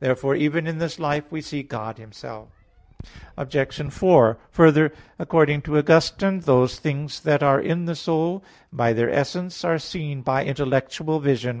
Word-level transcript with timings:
Therefore 0.00 0.34
even 0.36 0.66
in 0.66 0.76
this 0.76 0.98
life 0.98 1.24
we 1.32 1.40
see 1.40 1.62
God 1.62 1.96
Himself. 1.96 2.50
Obj. 3.38 3.90
4: 3.90 4.36
Further, 4.50 4.92
according 5.18 5.62
to 5.62 5.78
Augustine 5.78 6.40
(Gen. 6.40 6.40
ad 6.40 6.46
lit. 6.46 6.70
xii, 6.72 6.82
24, 6.82 6.82
25), 6.84 6.84
those 6.84 6.84
things 6.84 7.20
that 7.20 7.42
are 7.42 7.58
in 7.58 7.86
the 7.86 7.96
soul 7.96 8.44
by 8.70 8.92
their 8.92 9.08
essence 9.08 9.64
are 9.64 9.78
seen 9.78 10.20
by 10.20 10.44
intellectual 10.44 11.20
vision. 11.20 11.60